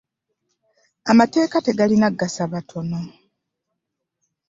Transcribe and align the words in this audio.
Amateeka 1.11 1.55
tegalina 1.65 2.07
kugasa 2.11 2.43
batono. 2.53 2.99